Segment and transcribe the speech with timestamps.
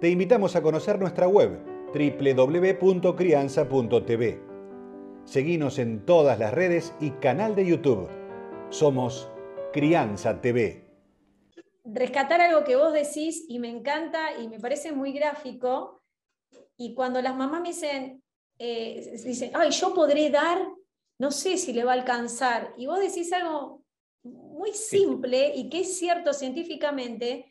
[0.00, 1.58] te invitamos a conocer nuestra web
[1.92, 4.40] www.crianza.tv.
[5.24, 8.08] Seguimos en todas las redes y canal de YouTube.
[8.70, 9.28] Somos
[9.72, 10.84] Crianza TV.
[11.84, 16.04] Rescatar algo que vos decís y me encanta y me parece muy gráfico.
[16.76, 18.22] Y cuando las mamás me dicen,
[18.58, 20.60] eh, dicen, ay, yo podré dar,
[21.18, 22.72] no sé si le va a alcanzar.
[22.76, 23.82] Y vos decís algo
[24.22, 27.46] muy simple y que es cierto científicamente,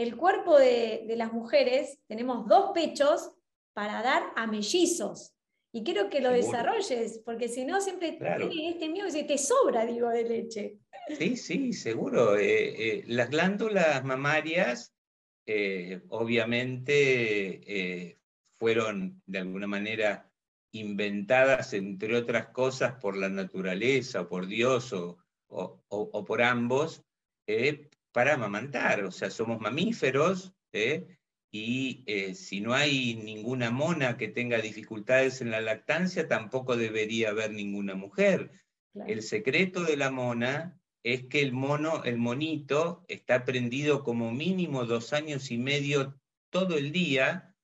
[0.00, 3.32] el cuerpo de, las mujeres, tenemos dos pechos
[3.74, 5.34] para dar a mellizos.
[5.72, 9.84] Y quiero que lo desarrolles, porque si no, siempre tiene este miedo y te sobra,
[9.84, 10.78] digo, de leche.
[11.18, 12.36] Sí, sí, seguro.
[12.36, 14.94] Eh, eh, las glándulas mamarias,
[15.46, 18.16] eh, obviamente,
[18.58, 20.32] fueron de alguna manera
[20.72, 27.04] inventadas, entre otras cosas, por la naturaleza, o por Dios, o, o por ambos,
[28.12, 31.18] para amamantar, o sea, somos mamíferos, ¿eh?
[31.52, 37.30] y eh, si no hay ninguna mona que tenga dificultades en la lactancia, tampoco debería
[37.30, 38.52] haber ninguna mujer.
[39.06, 44.84] El secreto de la mona es que el mono, el monito, está prendido como mínimo
[44.84, 47.54] dos años y medio todo el día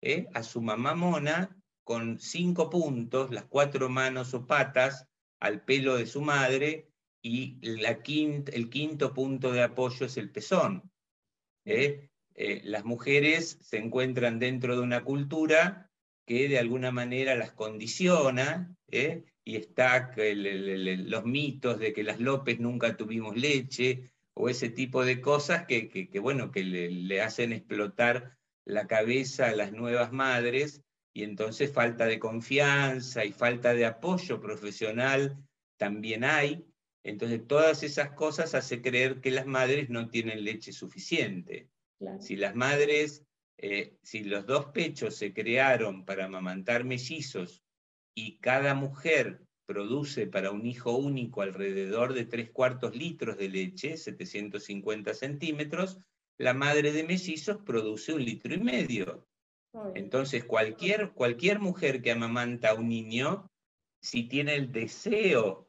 [0.00, 0.28] ¿eh?
[0.34, 5.06] a su mamá mona con cinco puntos, las cuatro manos o patas
[5.40, 6.93] al pelo de su madre
[7.24, 10.92] y la el quinto punto de apoyo es el pezón.
[11.64, 12.10] ¿eh?
[12.34, 15.90] Eh, las mujeres se encuentran dentro de una cultura
[16.26, 19.24] que de alguna manera las condiciona, ¿eh?
[19.42, 25.22] y está los mitos de que las López nunca tuvimos leche, o ese tipo de
[25.22, 30.82] cosas que, que, bueno, que le, hacen explotar la cabeza a las nuevas madres,
[31.14, 35.38] y entonces falta de confianza y falta de apoyo profesional
[35.78, 36.66] también hay,
[37.04, 41.68] entonces, todas esas cosas hace creer que las madres no tienen leche suficiente.
[42.18, 43.24] Si las madres,
[43.58, 47.62] eh, si los dos pechos se crearon para amamantar mellizos
[48.14, 53.98] y cada mujer produce para un hijo único alrededor de tres cuartos litros de leche,
[53.98, 55.98] 750 centímetros,
[56.38, 59.26] la madre de mellizos produce un litro y medio.
[59.94, 63.50] Entonces, cualquier, cualquier mujer que amamanta a un niño,
[64.00, 65.68] si tiene el deseo